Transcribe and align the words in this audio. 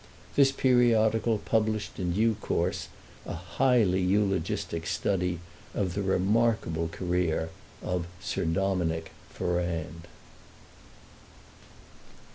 This 0.35 0.51
periodical 0.51 1.37
published 1.37 1.99
in 1.99 2.13
due 2.13 2.33
course 2.33 2.87
a 3.23 3.35
highly 3.35 4.01
eulogistic 4.01 4.87
study 4.87 5.39
of 5.75 5.93
the 5.93 6.01
remarkable 6.01 6.87
career 6.87 7.51
of 7.83 8.07
Sir 8.19 8.45
Dominick 8.45 9.11
Ferrand. 9.29 10.07